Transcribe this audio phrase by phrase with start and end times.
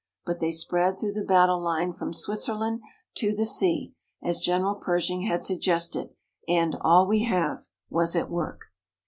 [0.25, 2.81] But they spread through the battle line from Switzerland
[3.17, 3.93] to the sea,
[4.23, 6.09] as General Pershing had suggested,
[6.47, 8.71] and "all we have" was at work.